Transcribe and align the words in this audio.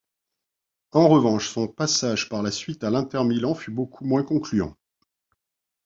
En 0.93 1.07
revanche, 1.07 1.47
son 1.49 1.67
passage 1.67 2.27
par 2.27 2.41
la 2.41 2.49
suite 2.49 2.83
à 2.83 2.89
l'Inter 2.89 3.23
Milan 3.23 3.53
fut 3.53 3.69
beaucoup 3.69 4.03
moins 4.03 4.23
concluant. 4.23 4.75